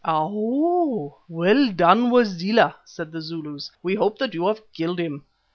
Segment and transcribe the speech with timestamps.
[0.03, 1.19] "Ow!
[1.29, 5.25] Well done, Wazela!" said the Zulus, "we hope that you have killed him."